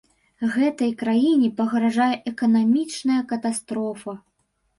[0.53, 4.17] Гэтай краіне пагражае эканамічная катастрофа.